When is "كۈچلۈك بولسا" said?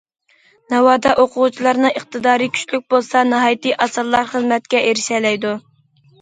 2.55-3.21